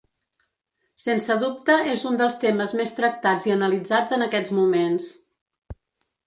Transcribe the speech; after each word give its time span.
Sense 1.01 1.35
dubte 1.43 1.75
és 1.91 2.05
un 2.11 2.17
dels 2.21 2.37
temes 2.45 2.73
més 2.79 2.95
tractats 3.01 3.47
i 3.51 3.55
analitzats 3.57 4.17
en 4.19 4.27
aquests 4.29 4.57
moments. 4.63 5.07